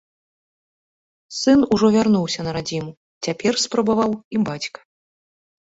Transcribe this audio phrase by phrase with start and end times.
[1.39, 2.91] Сын ужо вярнуўся на радзіму,
[3.29, 4.79] цяпер спрабаваў і бацька.